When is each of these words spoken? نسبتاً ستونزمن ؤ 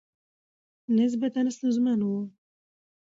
نسبتاً 0.95 1.41
ستونزمن 1.55 1.99
ؤ 2.11 2.17